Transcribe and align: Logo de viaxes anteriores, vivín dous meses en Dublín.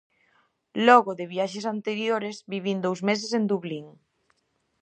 Logo 0.87 1.11
de 1.19 1.25
viaxes 1.33 1.65
anteriores, 1.75 2.35
vivín 2.53 2.79
dous 2.85 2.99
meses 3.09 3.31
en 3.37 3.43
Dublín. 3.51 3.87